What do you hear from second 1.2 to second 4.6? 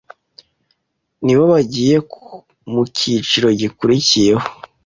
nibo bagiye mu kiciro gikurikiyeho,